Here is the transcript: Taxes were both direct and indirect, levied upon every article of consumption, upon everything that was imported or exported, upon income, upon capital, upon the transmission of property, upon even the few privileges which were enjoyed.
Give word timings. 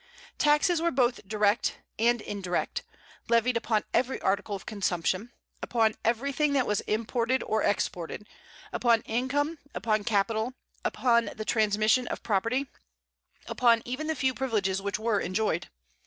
Taxes 0.39 0.81
were 0.81 0.89
both 0.89 1.19
direct 1.27 1.77
and 1.99 2.21
indirect, 2.21 2.81
levied 3.29 3.55
upon 3.55 3.83
every 3.93 4.19
article 4.19 4.55
of 4.55 4.65
consumption, 4.65 5.31
upon 5.61 5.93
everything 6.03 6.53
that 6.53 6.65
was 6.65 6.81
imported 6.87 7.43
or 7.43 7.61
exported, 7.61 8.27
upon 8.73 9.01
income, 9.01 9.59
upon 9.75 10.03
capital, 10.03 10.55
upon 10.83 11.29
the 11.35 11.45
transmission 11.45 12.07
of 12.07 12.23
property, 12.23 12.65
upon 13.45 13.83
even 13.85 14.07
the 14.07 14.15
few 14.15 14.33
privileges 14.33 14.81
which 14.81 14.97
were 14.97 15.19
enjoyed. 15.19 15.69